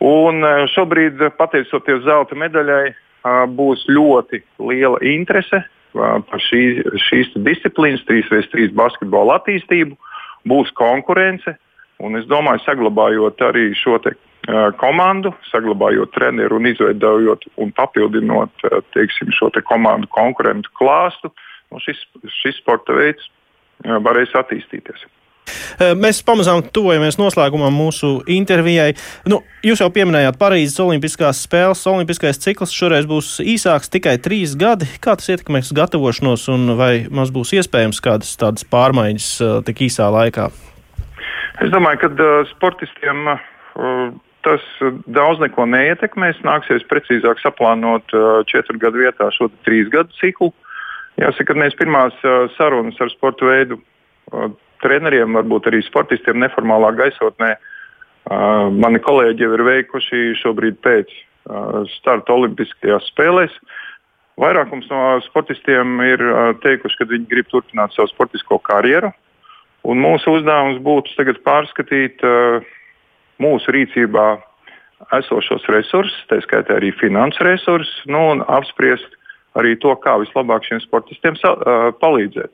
Un 0.00 0.40
uh, 0.40 0.64
šobrīd, 0.72 1.20
pateicoties 1.36 2.00
zelta 2.06 2.38
medaļai, 2.40 2.94
uh, 2.94 3.44
būs 3.60 3.84
ļoti 3.92 4.40
liela 4.64 5.00
interese 5.04 5.60
par 5.92 6.40
šī, 6.40 6.62
šīs 6.96 7.34
disciplīnas, 7.44 8.00
3x3 8.08 8.70
basketbola 8.72 9.36
attīstību, 9.40 9.98
būs 10.48 10.72
konkurence. 10.78 11.52
Un 12.02 12.16
es 12.18 12.24
domāju, 12.30 12.62
saglabājot 12.64 13.44
arī 13.44 13.68
šo 13.78 13.98
komandu, 14.80 15.30
saglabājot 15.52 16.10
treneru 16.16 16.58
un 16.58 16.66
izveidojot 16.66 17.46
un 17.62 17.70
papildinot 17.76 18.66
teiksim, 18.96 19.30
šo 19.36 19.52
te 19.54 19.62
komandu 19.62 20.10
konkurentu 20.10 20.72
klāstu, 20.78 21.30
nu 21.70 21.82
šis, 21.82 22.00
šis 22.42 22.58
sporta 22.62 22.96
veids 22.96 23.28
varēs 23.82 24.34
attīstīties. 24.38 25.06
Mēs 25.98 26.20
pamazām 26.22 26.60
tuvojamies 26.74 27.16
noslēgumam 27.18 27.74
mūsu 27.74 28.20
intervijai. 28.30 28.92
Nu, 29.26 29.40
jūs 29.66 29.80
jau 29.82 29.88
pieminējāt 29.94 30.38
Parīzes 30.38 30.78
Olimpiskās 30.84 31.40
spēles. 31.46 31.82
Olimpiskais 31.90 32.38
cikls 32.42 32.74
šoreiz 32.76 33.08
būs 33.10 33.40
īsāks, 33.42 33.90
tikai 33.90 34.14
trīs 34.22 34.54
gadi. 34.58 34.86
Kā 35.02 35.16
tas 35.18 35.32
ietekmēs 35.34 35.72
gatavošanos, 35.74 36.46
un 36.54 36.76
vai 36.78 36.92
mums 37.10 37.32
būs 37.34 37.56
iespējams 37.58 38.02
kādas 38.04 38.36
tādas 38.38 38.66
pārmaiņas 38.70 39.30
tik 39.66 39.82
īsā 39.88 40.06
laikā? 40.14 40.50
Es 41.62 41.74
domāju, 41.74 42.04
ka 42.04 42.30
sportistiem 42.52 43.34
tas 44.44 44.64
daudz 45.06 45.40
neko 45.42 45.66
neietekmēs. 45.70 46.40
Nāksies 46.46 46.84
precīzāk 46.90 47.40
saplānot 47.42 48.14
uh, 48.16 48.42
četru 48.48 48.78
gadu 48.82 49.02
vietā 49.04 49.30
šo 49.34 49.48
trīs 49.66 49.90
gadu 49.92 50.12
ciklu. 50.18 50.52
Jāsaka, 51.20 51.52
ka 51.52 51.58
mēs 51.60 51.76
pirmās 51.78 52.16
uh, 52.24 52.46
sarunas 52.56 52.98
ar 53.02 53.12
sporta 53.12 53.48
veidu 53.48 53.78
uh, 53.78 54.50
treneriem, 54.82 55.38
varbūt 55.38 55.70
arī 55.70 55.82
sportistiem 55.86 56.40
neformālā 56.42 56.92
gaisotnē, 56.98 57.52
uh, 57.54 58.66
mani 58.72 59.02
kolēģi 59.04 59.46
jau 59.46 59.52
ir 59.56 59.64
veikuši 59.68 60.22
šobrīd 60.42 60.80
pēc 60.84 61.12
uh, 61.12 61.82
starta 61.98 62.34
Olimpiskajās 62.34 63.10
spēlēs. 63.12 63.54
Vairākums 64.40 64.86
no 64.88 65.18
sportistiem 65.26 65.98
ir 66.06 66.22
teikuši, 66.62 66.96
ka 66.98 67.06
viņi 67.10 67.26
grib 67.28 67.50
turpināt 67.52 67.92
savu 67.92 68.08
sportisko 68.08 68.56
karjeru. 68.64 69.10
Un 69.84 70.00
mūsu 70.00 70.38
uzdevums 70.38 70.78
būtu 70.82 71.12
tagad 71.18 71.42
pārskatīt 71.44 72.24
uh, 72.24 72.64
mūsu 73.42 73.72
rīcībā 73.74 74.26
esošos 75.18 75.64
resursus, 75.72 76.18
tā 76.30 76.40
skaitā 76.44 76.76
arī 76.78 76.92
finansu 77.00 77.44
resursus, 77.46 78.04
nu, 78.06 78.20
un 78.34 78.44
apspriest 78.46 79.18
arī 79.58 79.74
to, 79.80 79.94
kā 80.00 80.16
vislabāk 80.22 80.64
šiem 80.68 80.80
sportistiem 80.84 81.36
uh, 81.44 81.90
palīdzēt. 82.00 82.52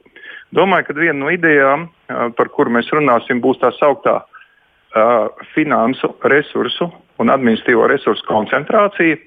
Domāju, 0.57 0.89
ka 0.89 0.97
viena 0.99 1.19
no 1.21 1.33
idejām, 1.35 1.87
uh, 1.89 2.29
par 2.35 2.51
kuru 2.55 2.73
mēs 2.75 2.89
runāsim, 2.95 3.43
būs 3.45 3.61
tā 3.63 3.71
sauktā 3.77 4.17
uh, 4.23 5.29
finansu 5.55 6.15
resursu 6.33 6.89
un 7.19 7.31
administratīvo 7.35 7.87
resursu 7.91 8.27
koncentrācija 8.27 9.19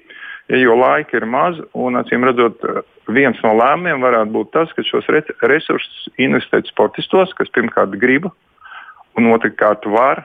jo 0.48 0.74
laika 0.76 1.16
ir 1.16 1.26
maz, 1.28 1.58
un 1.72 1.96
acīm 2.00 2.24
redzot, 2.26 2.64
viens 3.12 3.38
no 3.44 3.54
lēmumiem 3.56 4.02
varētu 4.02 4.34
būt 4.34 4.52
tas, 4.54 4.72
ka 4.76 4.84
šos 4.86 5.08
re 5.12 5.22
resursus 5.48 6.08
investēt 6.20 6.68
sportistos, 6.70 7.32
kas 7.38 7.52
pirmkārt 7.54 7.94
grib, 8.00 8.28
un 9.18 9.30
otrkārt 9.32 9.86
var, 9.86 10.24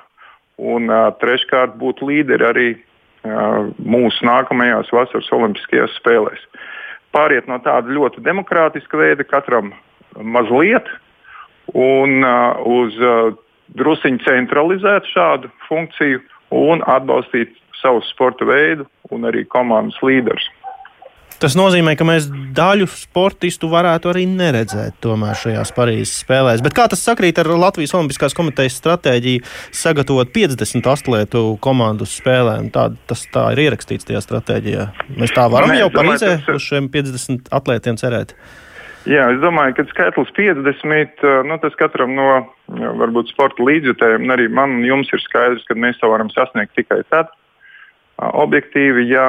un 0.57 0.89
uh, 0.89 1.09
treškārt 1.21 1.77
būt 1.81 2.01
līderi 2.05 2.47
arī 2.47 2.69
uh, 2.75 3.69
mūsu 3.77 4.25
nākamajās 4.25 4.91
vasaras 4.93 5.31
Olimpiskajās 5.33 5.97
spēlēs. 6.01 6.45
Pāriet 7.15 7.47
no 7.49 7.59
tāda 7.63 7.93
ļoti 7.93 8.23
demokrātiska 8.25 8.99
veida, 8.99 9.25
katram 9.25 9.71
mazliet, 10.17 10.89
un 11.73 12.23
uh, 12.23 12.57
uz 12.65 12.97
uh, 13.01 13.35
drusciņu 13.77 14.23
centralizēt 14.25 15.07
šādu 15.13 15.51
funkciju 15.67 16.21
un 16.55 16.83
atbalstīt 16.87 17.55
savu 17.81 18.01
sporta 18.07 18.47
veidu 18.47 18.87
un 19.13 19.27
arī 19.27 19.43
komandas 19.45 19.99
līderus. 20.01 20.47
Tas 21.37 21.53
nozīmē, 21.53 21.93
ka 21.93 22.05
mēs 22.07 22.25
daļu 22.57 22.87
sportistu 22.89 23.67
varētu 23.69 24.09
arī 24.09 24.23
neredzēt 24.25 24.95
tomēr 25.05 25.37
šajās 25.37 25.71
Parīzes 25.75 26.15
spēlēs. 26.23 26.63
Bet 26.65 26.73
kā 26.77 26.87
tas 26.89 27.03
sakrīt 27.05 27.37
ar 27.37 27.51
Latvijas 27.53 27.93
Olimpiskās 27.93 28.33
komitejas 28.37 28.79
stratēģiju 28.81 29.43
sagatavot 29.69 30.31
50 30.33 30.89
atlētu 30.89 31.43
komandu 31.61 32.09
spēlēm? 32.09 32.71
Tā, 32.73 32.87
tas 33.05 33.27
tā 33.33 33.51
ir 33.53 33.67
ierakstīts 33.67 34.09
tajā 34.09 34.23
stratēģijā. 34.25 34.87
Mēs 35.19 35.35
tā 35.37 35.45
varam 35.53 35.75
Nē, 35.75 35.83
jau 35.83 35.91
Parīzē 35.93 36.31
tas... 36.39 36.57
uz 36.57 36.65
šiem 36.71 36.89
50 36.93 37.53
atlētiem 37.53 38.01
cerēt. 38.01 38.33
Jā, 39.07 39.29
es 39.31 39.37
domāju, 39.39 39.77
ka 39.77 39.85
skaitlis 39.91 40.33
50, 40.35 41.21
nu, 41.47 41.61
tas 41.61 41.77
katram 41.79 42.17
no 42.17 42.31
varbūt 42.97 43.29
sporta 43.31 43.61
līdzjutējiem, 43.63 44.25
arī 44.33 44.49
man 44.49 44.79
un 44.81 44.89
jums 44.89 45.13
ir 45.13 45.21
skaidrs, 45.23 45.69
ka 45.69 45.77
mēs 45.77 46.01
to 46.01 46.09
varam 46.11 46.33
sasniegt 46.33 46.73
tikai 46.75 47.03
tad, 47.13 47.29
objektīvi, 48.17 49.07
ja 49.11 49.25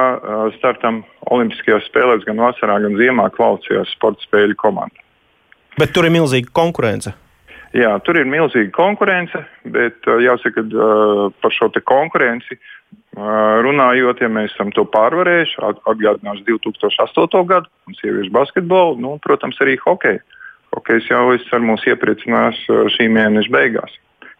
startam 0.57 1.03
Olimpiskajās 1.29 1.87
spēlēs 1.89 2.25
gan 2.25 2.41
vasarā, 2.41 2.79
gan 2.81 2.97
ziemā 2.97 3.29
kvalificējās 3.35 3.91
sporta 3.95 4.25
spēļu 4.25 4.57
komanda. 4.57 5.05
Bet 5.79 5.93
tur 5.95 6.07
ir 6.07 6.13
milzīga 6.15 6.49
konkurence. 6.55 7.13
Jā, 7.77 7.91
tur 8.01 8.17
ir 8.17 8.25
milzīga 8.25 8.71
konkurence, 8.73 9.43
bet 9.69 10.07
jāsaka, 10.09 10.65
par 11.41 11.53
šo 11.53 11.69
konkurenci 11.85 12.57
runājot, 13.65 14.21
ja 14.23 14.29
mēs 14.31 14.53
esam 14.55 14.71
to 14.73 14.85
pārvarējuši, 14.89 15.61
atgādināšu 15.89 16.45
2008. 16.47 17.45
gadu 17.49 17.69
un 17.87 17.97
sieviešu 17.99 18.33
basketbolu, 18.33 18.97
nu, 19.01 19.15
protams, 19.21 19.57
arī 19.61 19.77
hokeju. 19.85 20.21
Hokejs 20.69 21.07
jau 21.09 21.23
ar 21.33 21.63
mums 21.65 21.85
iepriecinās 21.89 22.57
šī 22.93 23.07
mēneša 23.09 23.49
beigās, 23.53 23.95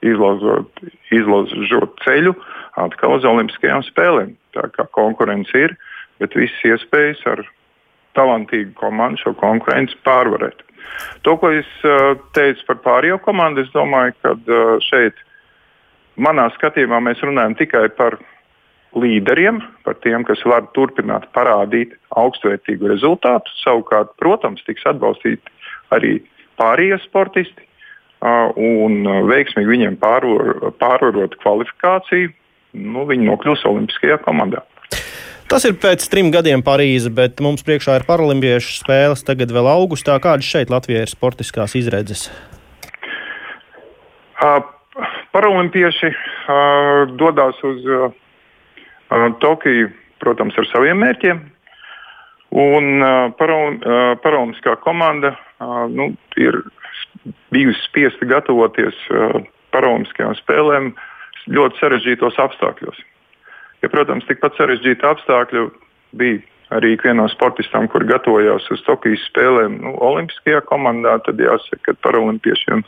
izlozot, 0.06 0.82
izlozot 1.12 1.96
ceļu 2.06 2.34
atkal 2.80 3.18
uz 3.18 3.28
Olimpiskajām 3.28 3.84
spēlēm. 3.88 4.36
Tā 4.56 4.70
kā 4.76 4.86
konkurence 4.96 5.54
ir, 5.58 5.76
bet 6.22 6.36
visas 6.38 6.66
iespējas 6.66 7.22
ar 7.30 7.44
talantīgu 8.18 8.74
komandu 8.80 9.22
šo 9.22 9.36
konkurenci 9.40 9.98
pārvarēt. 10.08 10.64
To, 11.28 11.36
ko 11.38 11.52
es 11.54 11.70
teicu 12.36 12.66
par 12.68 12.80
pārējo 12.86 13.20
komandu, 13.24 13.64
es 13.64 13.72
domāju, 13.76 14.16
ka 14.24 14.34
šeit 14.88 15.20
manā 16.20 16.50
skatījumā 16.56 17.02
mēs 17.06 17.22
runājam 17.24 17.56
tikai 17.60 17.86
par 18.00 18.18
līderiem, 18.98 19.62
par 19.86 20.00
tiem, 20.04 20.26
kas 20.26 20.42
var 20.50 20.66
turpināt 20.74 21.28
parādīt 21.36 21.94
augstvērtīgu 22.18 22.90
rezultātu. 22.90 23.54
Savukārt, 23.62 24.16
protams, 24.22 24.64
tiks 24.66 24.88
atbalstīti 24.90 25.54
arī 25.94 26.18
pārējie 26.60 26.98
sportisti 27.06 27.69
un 28.20 29.06
veiksmīgi 29.30 29.70
viņiem 29.70 29.96
pārvar, 30.02 30.74
pārvarot 30.82 31.38
kvalifikāciju, 31.40 32.34
nu, 32.74 33.06
viņi 33.08 33.30
nokļūs 33.30 33.64
Olimpiskajā 33.70 34.20
komandā. 34.26 34.66
Tas 35.50 35.64
ir 35.66 35.80
pēc 35.82 36.04
trim 36.12 36.28
gadiem 36.30 36.62
Parīze, 36.62 37.10
bet 37.10 37.40
mums 37.42 37.64
priekšā 37.66 37.96
ir 37.98 38.04
paralimpiešu 38.06 38.76
spēles 38.84 39.24
tagad 39.26 39.50
vēl 39.56 39.66
augustā. 39.72 40.20
Kādas 40.22 40.46
šeit 40.46 40.70
Latvijai 40.70 41.08
ir 41.08 41.10
sportiskās 41.10 41.74
izredzes? 41.80 42.28
Uh, 44.38 44.60
paralimpieši 45.34 46.12
uh, 46.12 47.16
dodas 47.18 47.58
uz 47.66 47.82
uh, 47.90 48.14
Tokiju, 49.42 49.90
protams, 50.22 50.54
ar 50.62 50.70
saviem 50.70 51.02
mērķiem. 51.02 51.42
Un 52.54 53.02
uh, 53.02 53.34
paralimpiskā 54.22 54.78
komanda 54.86 55.34
uh, 55.34 55.88
nu, 55.90 56.12
ir 56.38 56.62
bijusi 57.54 57.82
spiesta 57.88 58.28
gatavoties 58.30 58.98
uh, 59.14 59.40
paralimpiskajām 59.76 60.36
spēlēm 60.40 60.94
ļoti 61.50 61.82
sarežģītos 61.82 62.40
apstākļos. 62.42 63.02
Ja, 63.84 63.90
protams, 63.92 64.28
tikpat 64.28 64.58
sarežģīti 64.60 65.08
apstākļi 65.08 65.66
bija 66.20 66.42
arī 66.76 66.94
ikvienam 66.94 67.30
sportistam, 67.32 67.88
kur 67.90 68.06
gatavojās 68.06 68.68
uz 68.74 68.84
Tokijas 68.86 69.24
spēlēm, 69.30 69.80
nu, 69.84 69.96
Olimpiskajā 70.06 70.62
komandā, 70.70 71.16
tad 71.26 71.42
jāsaka, 71.42 71.82
ka 71.88 71.98
paralimpiešiem 72.06 72.84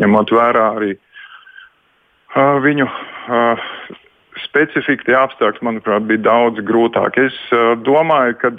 ņemot 0.00 0.32
vērā 0.32 0.70
arī 0.78 0.94
uh, 0.96 2.56
viņu 2.64 2.86
uh, 2.88 3.66
specifiku, 4.44 5.08
tie 5.08 5.18
apstākļi, 5.18 5.64
manuprāt, 5.68 6.08
bija 6.08 6.24
daudz 6.30 6.64
grūtāki. 6.64 7.28
Es 7.28 7.36
uh, 7.52 7.74
domāju, 7.84 8.38
ka 8.40 8.54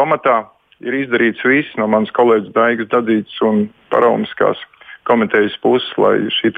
pamatā 0.00 0.42
ir 0.82 0.98
izdarīts 1.02 1.44
viss 1.46 1.76
no 1.80 1.88
manas 1.90 2.12
kolēģis 2.16 2.54
Daigas 2.56 2.90
Dadītas 2.92 3.42
un 3.46 3.66
paralimpiskās 3.92 4.60
komitejas 5.08 5.54
puses, 5.62 5.90
lai 5.98 6.16
šī 6.38 6.52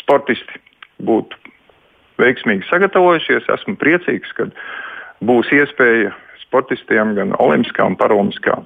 sportisti 0.00 0.60
būtu 1.04 1.36
veiksmīgi 2.20 2.66
sagatavojušies. 2.70 3.48
Esmu 3.52 3.76
priecīgs, 3.80 4.32
ka 4.36 4.48
būs 5.24 5.52
iespēja 5.52 6.12
sportistiem 6.44 7.14
gan 7.16 7.36
Olimpiskā 7.42 7.86
un 7.88 7.96
Paralimpiskā 8.00 8.58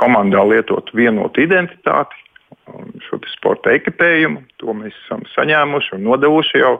komandā 0.00 0.42
lietot 0.46 0.90
vienotu 0.94 1.44
identitāti, 1.44 2.16
šo 3.06 3.20
sporta 3.34 3.72
ekipējumu. 3.74 4.42
To 4.62 4.74
mēs 4.76 4.94
esam 5.04 5.22
saņēmuši 5.34 5.96
un 5.96 6.06
nodevuši 6.06 6.62
jau 6.62 6.74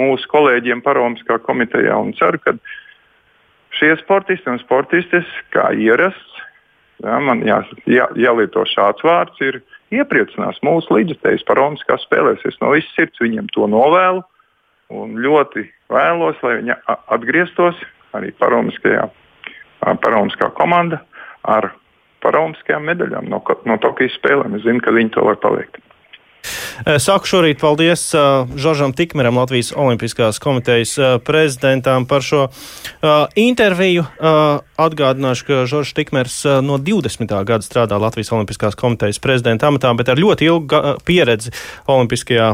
mūsu 0.00 0.28
kolēģiem 0.32 0.82
Paralimpiskā 0.84 1.38
komitejā. 1.44 1.96
Ceru, 2.18 2.40
ka 2.44 2.56
šie 3.78 3.92
sportisti 4.00 4.50
un 4.50 4.58
sportistes, 4.62 5.28
kā 5.54 5.64
ierasts, 5.76 6.32
ja, 7.04 7.18
man 7.20 7.38
jā, 7.46 7.58
jā, 7.90 8.06
jālieto 8.18 8.64
šāds 8.68 9.04
vārds, 9.06 9.38
ir 9.44 9.54
iepriecinās 9.94 10.60
mūsu 10.64 10.88
līdzekļus 10.96 11.48
Paralimpiskās 11.48 12.04
spēlēs. 12.06 12.44
Es 12.48 12.56
no 12.62 12.68
visas 12.74 12.94
sirds 12.96 13.22
viņiem 13.22 13.46
to 13.56 13.64
novēlu 13.70 14.22
un 14.92 15.06
ļoti 15.24 15.60
vēlos, 15.92 16.36
lai 16.44 16.52
viņi 16.60 16.74
atgrieztos 16.88 17.76
arī 18.16 18.28
Paraumiskā 18.36 20.48
komanda 20.56 20.98
ar 21.48 21.64
paraumiskajām 22.22 22.84
medaļām 22.86 23.24
no, 23.30 23.40
no 23.66 23.78
Tokijas 23.82 24.14
spēlēm. 24.20 24.54
Es 24.56 24.66
zinu, 24.66 24.82
ka 24.84 24.94
viņi 24.94 25.10
to 25.16 25.22
var 25.26 25.36
paveikt. 25.42 25.80
Eh, 26.86 26.98
saku 27.02 27.28
šorīt 27.28 27.60
paldies 27.60 28.04
uh, 28.16 28.48
Žoržam 28.56 28.94
Tikmeram, 28.96 29.36
Latvijas 29.38 29.72
Olimpiskās 29.76 30.40
komitejas 30.42 30.96
uh, 30.98 31.16
prezidentam 31.22 32.06
par 32.08 32.24
šo 32.24 32.48
interviju. 33.36 34.04
Atgādināšu, 34.82 35.44
ka 35.46 35.56
Žoržs 35.66 35.94
Tikmers 35.96 36.34
no 36.64 36.76
20. 36.78 37.30
gada 37.46 37.64
strādā 37.64 37.98
Latvijas 38.00 38.30
Olimpiskās 38.34 38.76
komitejas 38.78 39.18
prezidenta 39.22 39.68
amatā, 39.70 39.90
bet 39.98 40.10
ar 40.12 40.20
ļoti 40.20 40.46
ilgu 40.46 40.80
pieredzi 41.06 41.52
Olimpiskajā 41.90 42.48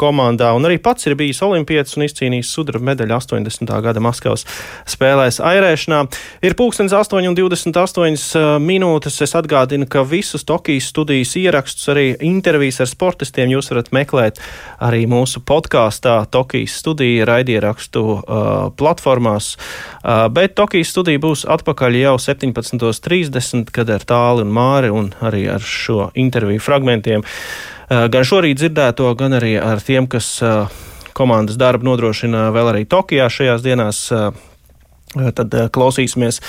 komandā 0.00 0.50
un 0.56 0.68
arī 0.68 0.78
pats 0.82 1.08
ir 1.08 1.16
bijis 1.18 1.40
olimpietis 1.44 1.96
un 1.96 2.06
izcīnījis 2.06 2.52
sudraba 2.52 2.90
medaļu 2.90 3.16
80. 3.16 3.72
gada 3.86 4.02
Maskavas 4.04 4.44
spēlēs 4.88 5.40
airēšanā. 5.44 6.02
Ir 6.44 6.56
pulkstens 6.58 6.94
8,28 6.96 8.60
minūtes. 8.62 9.20
Es 9.24 9.36
atgādinu, 9.38 9.88
ka 9.88 10.04
visus 10.06 10.44
Tokijas 10.48 10.90
studijas 10.92 11.36
ierakstus, 11.40 11.88
arī 11.92 12.08
intervijas 12.28 12.82
ar 12.84 12.92
sportistiem 12.92 13.55
jūs 13.56 13.70
varat 13.72 13.90
meklēt 13.96 14.40
arī 14.82 15.04
mūsu 15.10 15.42
podkāstā 15.46 16.18
Tokijas 16.32 16.76
studija 16.80 17.26
raidierakstu 17.28 18.04
uh, 18.06 18.22
platformās. 18.78 19.54
Uh, 19.56 20.26
bet 20.32 20.56
Tokijas 20.58 20.92
studija 20.94 21.22
būs 21.22 21.46
atpakaļ 21.56 22.00
jau 22.00 22.16
17.30, 22.22 23.72
kad 23.74 23.92
ar 23.92 24.06
tāli 24.06 24.46
un 24.46 24.52
māri 24.54 24.92
un 24.92 25.12
arī 25.24 25.46
ar 25.52 25.64
šo 25.64 26.10
interviju 26.14 26.62
fragmentiem. 26.62 27.24
Uh, 27.24 28.06
gan 28.12 28.26
šorīt 28.26 28.60
dzirdēto, 28.60 29.12
gan 29.18 29.36
arī 29.38 29.56
ar 29.60 29.82
tiem, 29.84 30.08
kas 30.10 30.36
uh, 30.44 30.66
komandas 31.16 31.58
darbu 31.60 31.88
nodrošina 31.88 32.50
vēl 32.54 32.74
arī 32.74 32.84
Tokijā 32.88 33.30
šajās 33.32 33.64
dienās. 33.66 34.06
Uh, 34.14 34.30
Tad 35.16 35.54
klausīsimies, 35.72 36.42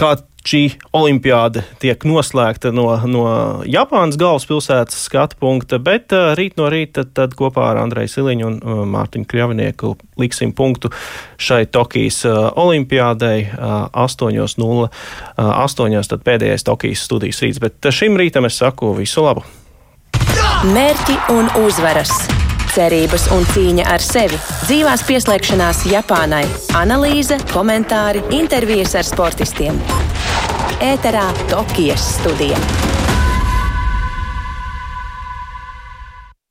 kā 0.00 0.14
šī 0.44 0.62
olimpiāda 0.94 1.64
tiek 1.82 2.04
noslēgta 2.06 2.72
no, 2.74 2.86
no 3.08 3.24
Japānas 3.68 4.18
galvaspilsētas 4.20 5.06
skatu 5.08 5.38
punkta, 5.40 5.80
bet 5.82 6.12
uh, 6.14 6.32
rīt 6.38 6.58
no 6.60 6.68
rīta 6.72 7.06
tad, 7.08 7.36
kopā 7.38 7.70
ar 7.72 7.82
Andreju 7.84 8.12
Siliņu 8.12 8.48
un 8.48 8.60
uh, 8.60 8.84
Mārtiņu 8.94 9.28
Kļavinieku 9.30 9.94
liksim 10.20 10.54
punktu 10.56 10.92
šai 11.40 11.64
Tokijas 11.72 12.22
uh, 12.28 12.50
olimpiādei 12.60 13.48
uh, 13.48 13.88
8.08. 14.04 14.60
Uh, 15.40 16.08
tad 16.14 16.24
pēdējais 16.28 16.68
Tokijas 16.68 17.04
studijas 17.08 17.42
rīts, 17.44 17.62
bet 17.62 17.92
šim 17.94 18.20
rītam 18.20 18.48
es 18.50 18.60
saku 18.60 18.94
visu 19.00 19.24
labu! 19.24 19.44
Mērķi 20.64 21.20
un 21.34 21.50
uzvaras! 21.64 22.43
Cerības 22.74 23.28
un 23.34 23.46
cīņa 23.52 23.86
ar 23.94 24.02
sevi, 24.02 24.38
dzīvās 24.64 25.04
pieslēgšanās 25.06 25.84
Japānai, 25.92 26.44
analīze, 26.80 27.38
komentāri, 27.52 28.24
intervijas 28.34 28.96
ar 28.98 29.06
sportistiem. 29.06 29.78
Ēterā 30.82 31.28
Tokijas 31.52 32.16
studija. 32.18 32.58